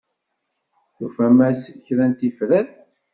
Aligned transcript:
Tufam-as 0.95 1.61
kra 1.85 2.05
n 2.07 2.11
tifrat? 2.19 2.73